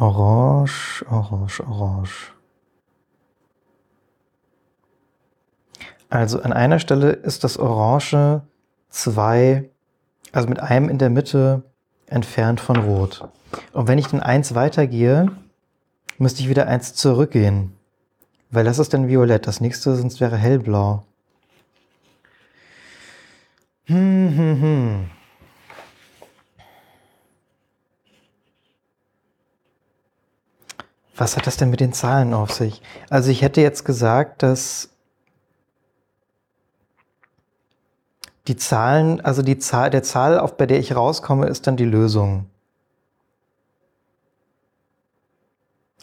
Orange, 0.00 1.04
orange, 1.10 1.60
orange. 1.66 2.32
Also 6.08 6.40
an 6.40 6.52
einer 6.52 6.78
Stelle 6.78 7.10
ist 7.10 7.42
das 7.42 7.58
Orange 7.58 8.42
zwei, 8.90 9.68
also 10.30 10.48
mit 10.48 10.60
einem 10.60 10.88
in 10.88 10.98
der 10.98 11.10
Mitte 11.10 11.64
entfernt 12.06 12.60
von 12.60 12.76
Rot. 12.76 13.28
Und 13.72 13.88
wenn 13.88 13.98
ich 13.98 14.06
dann 14.06 14.20
eins 14.20 14.54
weitergehe, 14.54 15.32
müsste 16.18 16.42
ich 16.42 16.48
wieder 16.48 16.68
eins 16.68 16.94
zurückgehen. 16.94 17.76
Weil 18.50 18.64
das 18.64 18.78
ist 18.78 18.94
dann 18.94 19.08
Violett. 19.08 19.48
Das 19.48 19.60
nächste 19.60 19.96
sonst 19.96 20.20
wäre 20.20 20.36
hellblau. 20.36 21.02
Hm, 23.86 24.36
hm, 24.36 24.60
hm. 24.62 25.10
Was 31.18 31.36
hat 31.36 31.48
das 31.48 31.56
denn 31.56 31.70
mit 31.70 31.80
den 31.80 31.92
Zahlen 31.92 32.32
auf 32.32 32.52
sich? 32.52 32.80
Also 33.10 33.30
ich 33.30 33.42
hätte 33.42 33.60
jetzt 33.60 33.84
gesagt, 33.84 34.44
dass 34.44 34.88
die 38.46 38.56
Zahlen, 38.56 39.20
also 39.20 39.42
die 39.42 39.58
Zahl, 39.58 39.90
der 39.90 40.04
Zahl, 40.04 40.38
auf 40.38 40.56
bei 40.56 40.64
der 40.64 40.78
ich 40.78 40.94
rauskomme, 40.94 41.46
ist 41.48 41.66
dann 41.66 41.76
die 41.76 41.84
Lösung. 41.84 42.46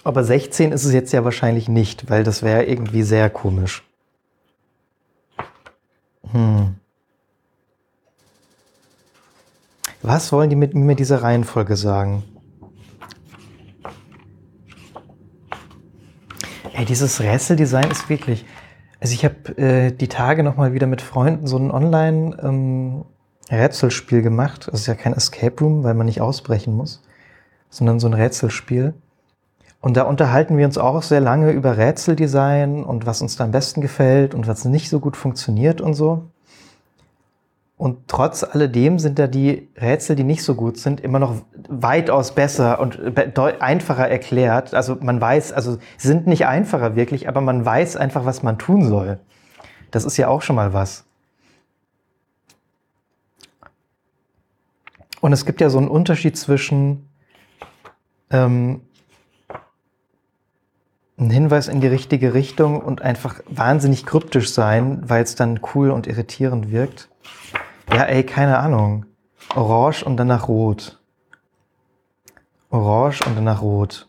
Aber 0.03 0.24
16 0.24 0.74
ist 0.74 0.84
es 0.84 0.93
jetzt 0.93 1.13
ja 1.13 1.24
wahrscheinlich 1.24 1.69
nicht, 1.69 2.10
weil 2.10 2.24
das 2.24 2.43
wäre 2.43 2.65
irgendwie 2.65 3.01
sehr 3.01 3.29
komisch. 3.29 3.84
Hm. 6.31 6.75
Was 10.01 10.31
wollen 10.31 10.50
die 10.51 10.55
mit 10.55 10.75
mir 10.75 10.84
mit 10.84 11.00
dieser 11.00 11.24
Reihenfolge 11.24 11.77
sagen? 11.77 12.35
Ey, 16.77 16.84
dieses 16.84 17.22
Rätseldesign 17.22 17.89
ist 17.89 18.10
wirklich. 18.10 18.43
Also 18.99 19.13
ich 19.13 19.23
habe 19.23 19.58
äh, 19.58 19.93
die 19.93 20.10
Tage 20.10 20.43
noch 20.43 20.58
mal 20.58 20.73
wieder 20.73 20.88
mit 20.88 21.02
Freunden 21.02 21.47
so 21.47 21.58
ein 21.58 21.71
Online-Rätselspiel 21.71 24.17
ähm, 24.17 24.23
gemacht. 24.23 24.67
Das 24.69 24.82
ist 24.82 24.88
ja 24.88 24.95
kein 24.95 25.13
Escape 25.13 25.63
Room, 25.63 25.86
weil 25.86 25.93
man 25.93 26.06
nicht 26.06 26.19
ausbrechen 26.19 26.76
muss, 26.76 27.02
sondern 27.69 28.02
so 28.02 28.08
ein 28.08 28.13
Rätselspiel. 28.13 28.93
Und 29.80 29.95
da 29.95 30.04
unterhalten 30.04 30.58
wir 30.58 30.65
uns 30.65 30.78
auch 30.78 31.02
sehr 31.02 31.21
lange 31.21 31.52
über 31.52 31.78
Rätseldesign 31.78 32.84
und 32.84 33.06
was 33.06 33.21
uns 33.21 33.38
da 33.38 33.45
am 33.45 33.52
besten 33.52 33.80
gefällt 33.80 34.36
und 34.36 34.45
was 34.45 34.65
nicht 34.65 34.89
so 34.89 34.99
gut 34.99 35.15
funktioniert 35.15 35.80
und 35.80 35.93
so. 35.93 36.26
Und 37.77 38.07
trotz 38.07 38.43
alledem 38.43 38.99
sind 38.99 39.19
da 39.19 39.27
die 39.27 39.67
Rätsel, 39.75 40.15
die 40.15 40.23
nicht 40.23 40.43
so 40.43 40.55
gut 40.55 40.77
sind, 40.77 41.01
immer 41.01 41.19
noch 41.19 41.41
weitaus 41.67 42.33
besser 42.33 42.79
und 42.79 42.99
einfacher 43.59 44.07
erklärt. 44.07 44.73
Also 44.73 44.97
man 45.01 45.19
weiß, 45.19 45.51
also 45.51 45.77
sind 45.97 46.25
nicht 46.25 46.45
einfacher 46.45 46.95
wirklich, 46.95 47.27
aber 47.27 47.41
man 47.41 47.65
weiß 47.65 47.97
einfach, 47.97 48.23
was 48.23 48.43
man 48.43 48.57
tun 48.57 48.88
soll. 48.88 49.19
Das 49.91 50.05
ist 50.05 50.15
ja 50.15 50.29
auch 50.29 50.41
schon 50.41 50.55
mal 50.55 50.71
was. 50.71 51.03
Und 55.19 55.33
es 55.33 55.45
gibt 55.45 55.59
ja 55.59 55.69
so 55.69 55.77
einen 55.77 55.89
Unterschied 55.89 56.38
zwischen 56.38 57.09
ähm, 58.29 58.81
ein 61.17 61.29
Hinweis 61.29 61.67
in 61.67 61.81
die 61.81 61.88
richtige 61.88 62.33
Richtung 62.33 62.79
und 62.79 63.01
einfach 63.01 63.41
wahnsinnig 63.47 64.05
kryptisch 64.05 64.53
sein, 64.53 65.01
weil 65.07 65.23
es 65.23 65.35
dann 65.35 65.59
cool 65.73 65.91
und 65.91 66.07
irritierend 66.07 66.71
wirkt. 66.71 67.09
Ja, 67.91 68.04
ey, 68.04 68.26
keine 68.26 68.60
Ahnung. 68.60 69.06
Orange 69.56 70.04
und 70.04 70.17
danach 70.17 70.48
rot. 70.48 71.00
Orange 72.69 73.21
und 73.26 73.36
danach 73.36 73.62
rot. 73.62 74.08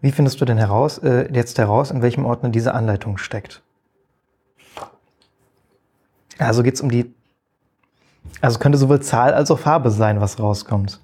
Wie 0.00 0.12
findest 0.12 0.40
du 0.40 0.44
denn 0.44 0.58
heraus, 0.58 0.98
äh, 0.98 1.28
jetzt 1.32 1.58
heraus, 1.58 1.90
in 1.90 2.02
welchem 2.02 2.24
Ordner 2.24 2.50
diese 2.50 2.72
Anleitung 2.72 3.18
steckt? 3.18 3.62
Also 6.38 6.62
geht 6.62 6.74
es 6.74 6.80
um 6.80 6.90
die, 6.90 7.12
also 8.40 8.60
könnte 8.60 8.78
sowohl 8.78 9.00
Zahl 9.02 9.34
als 9.34 9.50
auch 9.50 9.58
Farbe 9.58 9.90
sein, 9.90 10.20
was 10.20 10.38
rauskommt. 10.38 11.00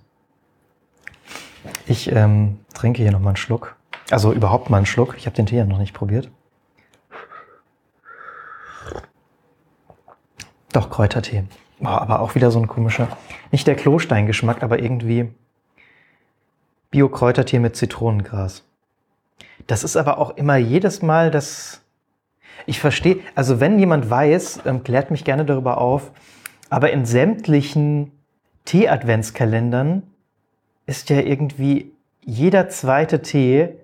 Ich 1.87 2.11
ähm, 2.11 2.61
trinke 2.73 3.03
hier 3.03 3.13
nochmal 3.13 3.31
einen 3.31 3.37
Schluck. 3.37 3.77
Also 4.11 4.33
überhaupt 4.33 4.71
mal 4.71 4.79
einen 4.79 4.87
Schluck. 4.87 5.17
Ich 5.17 5.27
habe 5.27 5.37
den 5.37 5.47
Tee 5.47 5.57
ja 5.57 5.65
noch 5.65 5.79
nicht 5.79 5.95
probiert. 5.95 6.31
Doch, 10.73 10.91
Kräutertee. 10.91 11.45
Boah, 11.79 12.01
aber 12.01 12.21
auch 12.21 12.35
wieder 12.35 12.51
so 12.51 12.59
ein 12.59 12.67
komischer, 12.67 13.09
nicht 13.51 13.67
der 13.67 13.77
Klosteingeschmack, 13.77 14.63
aber 14.63 14.81
irgendwie 14.81 15.31
Bio-Kräutertee 16.91 17.59
mit 17.59 17.77
Zitronengras. 17.77 18.65
Das 19.67 19.85
ist 19.85 19.97
aber 19.97 20.19
auch 20.19 20.37
immer 20.37 20.57
jedes 20.57 21.03
Mal 21.03 21.31
das. 21.31 21.83
Ich 22.67 22.81
verstehe, 22.81 23.19
also 23.35 23.61
wenn 23.61 23.79
jemand 23.79 24.09
weiß, 24.09 24.61
ähm, 24.65 24.85
klärt 24.85 25.11
mich 25.11 25.25
gerne 25.25 25.45
darüber 25.45 25.79
auf, 25.79 26.13
aber 26.71 26.91
in 26.93 27.05
sämtlichen 27.05 28.13
Tee-Adventskalendern 28.65 30.05
ist 30.87 31.11
ja 31.11 31.21
irgendwie 31.21 31.93
jeder 32.21 32.69
zweite 32.69 33.23
Tee 33.23 33.77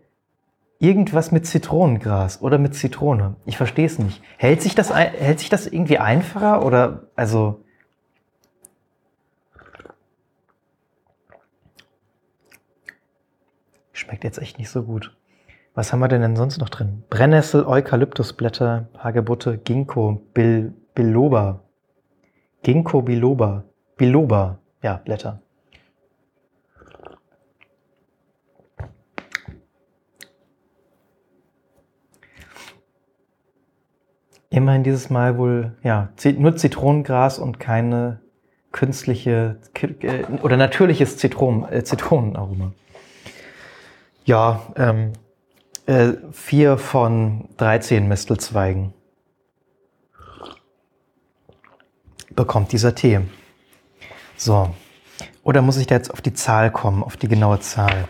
irgendwas 0.79 1.31
mit 1.31 1.47
Zitronengras 1.47 2.41
oder 2.41 2.59
mit 2.59 2.75
Zitrone. 2.75 3.37
Ich 3.45 3.57
verstehe 3.57 3.87
es 3.87 3.99
nicht. 3.99 4.23
Hält 4.39 4.63
sich 4.63 4.75
das, 4.75 4.95
hält 4.95 5.39
sich 5.39 5.51
das 5.51 5.67
irgendwie 5.67 5.99
einfacher 5.99 6.65
oder 6.65 7.05
also 7.17 7.63
schmeckt 13.93 14.25
jetzt 14.25 14.39
echt 14.39 14.59
nicht 14.59 14.71
so 14.71 14.83
gut. 14.83 15.15
Was 15.75 15.93
haben 15.93 16.01
wir 16.01 16.09
denn, 16.09 16.23
denn 16.23 16.37
sonst 16.37 16.59
noch 16.59 16.69
drin? 16.69 17.05
Brennnessel, 17.11 17.65
Eukalyptusblätter, 17.65 18.89
Hagebutte, 18.99 19.59
Ginkgo, 19.59 20.23
Bil, 20.35 20.75
Biloba. 20.95 21.63
Ginkgo 22.63 23.03
biloba. 23.03 23.65
Biloba, 23.97 24.59
ja, 24.83 24.97
Blätter. 24.97 25.41
Immerhin 34.51 34.83
dieses 34.83 35.11
Mal 35.11 35.39
wohl, 35.39 35.77
ja, 35.85 36.09
nur 36.37 36.57
Zitronengras 36.57 37.39
und 37.39 37.61
keine 37.61 38.21
künstliche 38.73 39.61
äh, 39.81 40.25
oder 40.43 40.57
natürliches 40.57 41.17
Zitronen, 41.17 41.71
äh, 41.71 41.85
Zitronenaroma. 41.85 42.73
Ja, 44.25 44.63
ähm, 44.77 45.13
äh, 45.87 46.15
vier 46.33 46.79
von 46.79 47.49
13 47.57 48.07
Mistelzweigen 48.07 48.93
bekommt 52.35 52.73
dieser 52.73 52.95
Tee. 52.95 53.21
So. 54.37 54.75
Oder 55.43 55.63
muss 55.63 55.77
ich 55.79 55.87
da 55.87 55.95
jetzt 55.95 56.11
auf 56.13 56.21
die 56.21 56.35
Zahl 56.35 56.71
kommen, 56.71 57.03
auf 57.03 57.17
die 57.17 57.29
genaue 57.29 57.61
Zahl? 57.61 58.05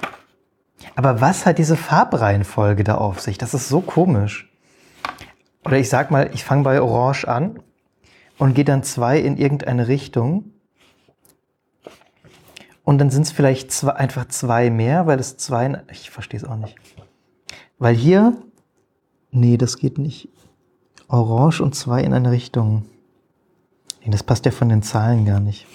Aber 0.95 1.21
was 1.21 1.47
hat 1.47 1.59
diese 1.59 1.77
Farbreihenfolge 1.77 2.85
da 2.85 2.97
auf 2.97 3.21
sich? 3.21 3.39
Das 3.39 3.55
ist 3.55 3.69
so 3.69 3.81
komisch. 3.81 4.50
Oder 5.65 5.79
ich 5.79 5.89
sag 5.89 6.11
mal, 6.11 6.31
ich 6.33 6.45
fange 6.45 6.65
bei 6.65 6.81
Orange 6.81 7.27
an 7.27 7.63
und 8.39 8.55
gehe 8.55 8.65
dann 8.65 8.83
zwei 8.83 9.19
in 9.19 9.37
irgendeine 9.37 9.89
Richtung. 9.89 10.53
Und 12.85 12.99
dann 12.99 13.11
sind 13.11 13.23
es 13.23 13.33
vielleicht 13.33 13.71
zwei, 13.71 13.93
einfach 13.93 14.27
zwei 14.29 14.71
mehr, 14.71 15.07
weil 15.07 15.21
es 15.21 15.37
zwei. 15.37 15.83
Ich 15.91 16.11
verstehe 16.11 16.41
es 16.41 16.47
auch 16.47 16.57
nicht. 16.57 16.77
Weil 17.79 17.95
hier. 17.95 18.37
Nee, 19.31 19.57
das 19.57 19.77
geht 19.77 19.99
nicht. 19.99 20.29
Orange 21.07 21.61
und 21.61 21.75
zwei 21.75 22.03
in 22.03 22.15
eine 22.15 22.33
Richtung. 22.33 22.87
Nee, 24.03 24.11
das 24.11 24.23
passt 24.23 24.45
ja 24.45 24.51
von 24.51 24.69
den 24.69 24.83
Zahlen 24.83 25.25
gar 25.25 25.39
nicht. 25.39 25.67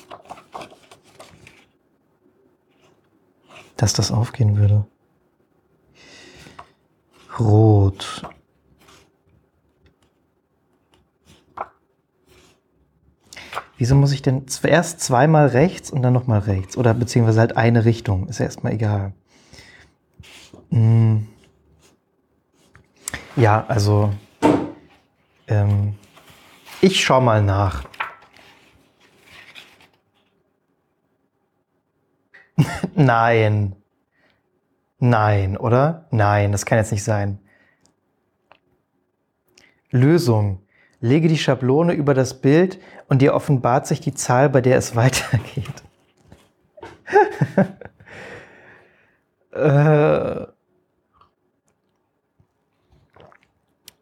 Dass 3.77 3.93
das 3.93 4.11
aufgehen 4.11 4.57
würde. 4.57 4.85
Rot. 7.39 8.23
Wieso 13.77 13.95
muss 13.95 14.13
ich 14.13 14.21
denn 14.21 14.47
zuerst 14.47 15.01
zweimal 15.01 15.47
rechts 15.47 15.91
und 15.91 16.01
dann 16.01 16.13
nochmal 16.13 16.39
rechts? 16.39 16.77
Oder 16.77 16.93
beziehungsweise 16.93 17.41
halt 17.41 17.57
eine 17.57 17.83
Richtung. 17.83 18.27
Ist 18.27 18.39
ja 18.39 18.45
erstmal 18.45 18.73
egal. 18.73 19.13
Hm. 20.69 21.27
Ja, 23.35 23.65
also 23.67 24.13
ähm, 25.47 25.95
ich 26.81 27.03
schau 27.03 27.19
mal 27.19 27.41
nach. 27.41 27.83
Nein. 32.95 33.75
Nein, 34.99 35.57
oder? 35.57 36.07
Nein, 36.11 36.53
das 36.53 36.65
kann 36.65 36.77
jetzt 36.77 36.93
nicht 36.93 37.03
sein. 37.03 37.39
Lösung. 39.91 40.64
Lege 41.05 41.27
die 41.27 41.37
Schablone 41.37 41.93
über 41.93 42.15
das 42.15 42.41
Bild 42.41 42.79
und 43.07 43.21
dir 43.21 43.35
offenbart 43.35 43.85
sich 43.85 44.01
die 44.01 44.15
Zahl, 44.15 44.49
bei 44.49 44.61
der 44.61 44.77
es 44.77 44.95
weitergeht. 44.95 45.83
äh, 49.51 50.47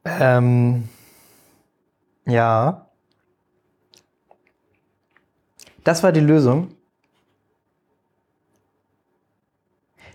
ähm, 0.06 0.88
ja. 2.26 2.88
Das 5.84 6.04
war 6.04 6.14
die 6.14 6.22
Lösung. 6.22 6.74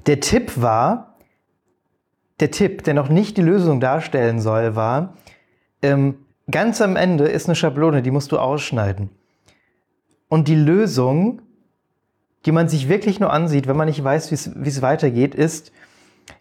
Der 0.06 0.20
Tipp 0.20 0.52
war, 0.56 1.18
der 2.40 2.50
Tipp, 2.50 2.84
der 2.84 2.94
noch 2.94 3.10
nicht 3.10 3.36
die 3.36 3.42
Lösung 3.42 3.78
darstellen 3.78 4.40
soll, 4.40 4.74
war, 4.74 5.18
ähm, 5.82 6.24
ganz 6.50 6.80
am 6.80 6.96
Ende 6.96 7.28
ist 7.28 7.46
eine 7.46 7.54
Schablone, 7.54 8.02
die 8.02 8.10
musst 8.10 8.32
du 8.32 8.38
ausschneiden. 8.38 9.10
Und 10.28 10.48
die 10.48 10.54
Lösung, 10.54 11.42
die 12.44 12.52
man 12.52 12.68
sich 12.68 12.88
wirklich 12.88 13.20
nur 13.20 13.32
ansieht, 13.32 13.66
wenn 13.66 13.76
man 13.76 13.88
nicht 13.88 14.02
weiß, 14.02 14.30
wie 14.30 14.68
es 14.68 14.82
weitergeht, 14.82 15.34
ist, 15.34 15.72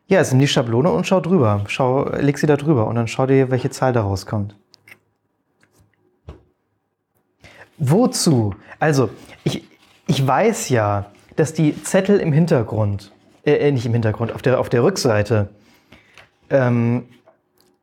ja, 0.07 0.19
es 0.19 0.31
ist 0.31 0.39
die 0.39 0.47
Schablone 0.47 0.91
und 0.91 1.07
schau 1.07 1.19
drüber. 1.19 1.63
Schau, 1.67 2.09
leg 2.09 2.37
sie 2.37 2.47
da 2.47 2.57
drüber 2.57 2.87
und 2.87 2.95
dann 2.95 3.07
schau 3.07 3.25
dir, 3.25 3.51
welche 3.51 3.69
Zahl 3.69 3.93
da 3.93 4.01
rauskommt. 4.01 4.55
Wozu? 7.77 8.55
Also, 8.79 9.09
ich, 9.43 9.63
ich 10.07 10.25
weiß 10.25 10.69
ja, 10.69 11.11
dass 11.35 11.53
die 11.53 11.81
Zettel 11.83 12.19
im 12.19 12.33
Hintergrund, 12.33 13.11
äh, 13.45 13.67
äh, 13.67 13.71
nicht 13.71 13.85
im 13.85 13.93
Hintergrund, 13.93 14.33
auf 14.33 14.41
der, 14.41 14.59
auf 14.59 14.69
der 14.69 14.83
Rückseite, 14.83 15.49
ähm, 16.49 17.05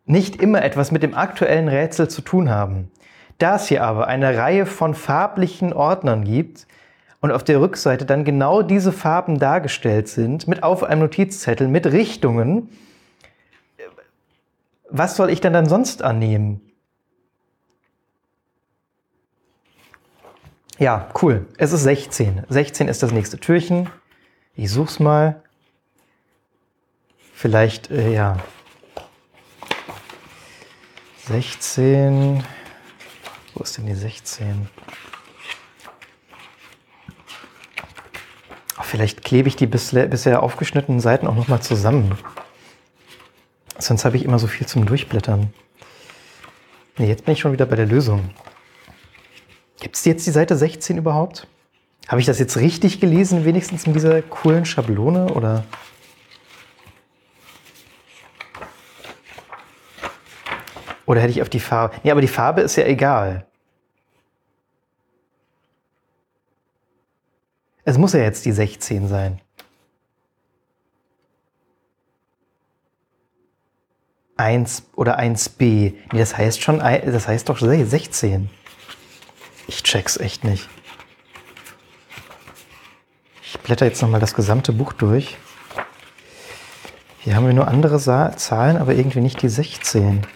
nicht 0.07 0.41
immer 0.41 0.63
etwas 0.63 0.91
mit 0.91 1.03
dem 1.03 1.15
aktuellen 1.15 1.69
Rätsel 1.69 2.09
zu 2.09 2.23
tun 2.23 2.51
haben. 2.51 2.91
Da 3.39 3.57
es 3.57 3.69
hier 3.69 3.83
aber 3.85 4.07
eine 4.07 4.37
Reihe 4.37 4.67
von 4.67 4.95
farblichen 4.95 5.73
Ordnern 5.73 6.25
gibt 6.25 6.67
und 7.21 7.33
auf 7.33 7.43
der 7.43 7.61
Rückseite 7.61 8.05
dann 8.05 8.25
genau 8.25 8.63
diese 8.63 8.93
Farben 8.93 9.39
dargestellt 9.39 10.09
sind, 10.09 10.47
mit 10.47 10.63
auf 10.63 10.85
einem 10.85 11.01
Notizzettel, 11.01 11.69
mit 11.69 11.87
Richtungen, 11.87 12.69
was 14.91 15.17
soll 15.17 15.31
ich 15.31 15.41
dann 15.41 15.53
dann 15.53 15.67
sonst 15.67 16.03
annehmen? 16.03 16.61
Ja, 20.79 21.09
cool. 21.23 21.47
Es 21.57 21.73
ist 21.73 21.83
16. 21.83 22.45
16 22.49 22.89
ist 22.89 23.03
das 23.03 23.11
nächste 23.11 23.39
Türchen. 23.39 23.89
Ich 24.55 24.71
such's 24.71 25.01
mal. 25.01 25.43
Vielleicht, 27.33 27.91
äh, 27.91 28.13
ja. 28.13 28.39
16. 31.27 32.45
Wo 33.55 33.63
ist 33.63 33.79
denn 33.79 33.87
die 33.87 33.95
16? 33.95 34.69
Oh, 38.79 38.83
vielleicht 38.83 39.25
klebe 39.25 39.49
ich 39.49 39.57
die 39.57 39.67
bisher, 39.67 40.07
bisher 40.07 40.43
aufgeschnittenen 40.43 41.01
Seiten 41.01 41.27
auch 41.27 41.35
nochmal 41.35 41.63
zusammen. 41.63 42.19
Sonst 43.79 44.05
habe 44.05 44.17
ich 44.17 44.25
immer 44.25 44.39
so 44.39 44.47
viel 44.47 44.67
zum 44.67 44.85
Durchblättern. 44.87 45.53
Nee, 46.99 47.09
jetzt 47.09 47.25
bin 47.25 47.33
ich 47.33 47.41
schon 47.41 47.53
wieder 47.53 47.67
bei 47.67 47.77
der 47.77 47.87
Lösung. 47.87 48.31
Gibt 49.81 49.97
es 49.97 50.05
jetzt 50.05 50.27
die 50.27 50.31
Seite 50.31 50.57
16 50.57 50.99
überhaupt? 50.99 51.47
Habe 52.07 52.21
ich 52.21 52.27
das 52.27 52.39
jetzt 52.39 52.59
richtig 52.59 53.01
gelesen, 53.01 53.45
wenigstens 53.45 53.85
in 53.87 53.95
dieser 53.95 54.21
coolen 54.21 54.67
Schablone? 54.67 55.33
Oder? 55.33 55.65
Oder 61.15 61.23
hätte 61.23 61.31
ich 61.31 61.43
auf 61.43 61.49
die 61.49 61.61
Farbe. 61.61 61.95
Nee, 62.03 62.11
aber 62.11 62.21
die 62.21 62.27
Farbe 62.27 62.63
ist 62.63 62.75
ja 62.75 62.87
egal. 62.87 63.47
Es 67.85 67.99
muss 67.99 68.15
ja 68.15 68.19
jetzt 68.19 68.45
die 68.45 68.51
16 68.51 69.07
sein. 69.07 69.41
Eins 74.37 74.89
oder 74.97 75.21
1b. 75.21 75.61
Nee, 75.63 76.19
das 76.19 76.37
heißt 76.37 76.61
schon, 76.61 76.81
das 76.81 77.29
heißt 77.29 77.49
doch 77.49 77.61
16. 77.61 78.51
Ich 79.69 79.85
check's 79.85 80.17
echt 80.17 80.43
nicht. 80.43 80.69
Ich 83.41 83.61
blätter 83.61 83.87
jetzt 83.87 84.03
nochmal 84.03 84.19
das 84.19 84.35
gesamte 84.35 84.73
Buch 84.73 84.93
durch. 84.93 85.37
Hier 87.21 87.37
haben 87.37 87.47
wir 87.47 87.55
nur 87.55 87.69
andere 87.69 88.01
Zahlen, 88.01 88.79
aber 88.79 88.95
irgendwie 88.95 89.21
nicht 89.21 89.43
die 89.43 89.49
16. 89.49 90.27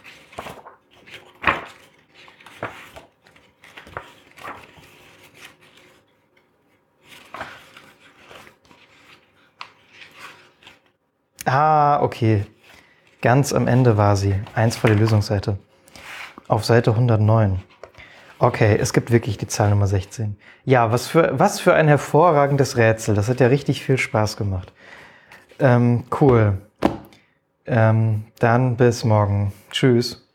Okay. 12.03 12.45
Ganz 13.21 13.53
am 13.53 13.67
Ende 13.67 13.97
war 13.97 14.17
sie. 14.17 14.35
Eins 14.55 14.77
vor 14.77 14.89
der 14.89 14.99
Lösungsseite. 14.99 15.59
Auf 16.47 16.65
Seite 16.65 16.93
109. 16.93 17.61
Okay, 18.39 18.79
es 18.81 18.93
gibt 18.93 19.11
wirklich 19.11 19.37
die 19.37 19.49
Zahl 19.49 19.71
Nummer 19.71 19.89
16. 19.89 20.37
Ja, 20.65 20.93
was 20.93 21.09
für, 21.09 21.37
was 21.37 21.59
für 21.59 21.75
ein 21.75 21.89
hervorragendes 21.89 22.77
Rätsel. 22.77 23.17
Das 23.17 23.29
hat 23.29 23.41
ja 23.41 23.49
richtig 23.49 23.83
viel 23.83 23.99
Spaß 23.99 24.37
gemacht. 24.37 24.73
Ähm, 25.59 26.05
cool. 26.21 26.59
Ähm, 27.67 28.25
dann 28.39 28.77
bis 28.77 29.03
morgen. 29.03 29.53
Tschüss. 29.73 30.28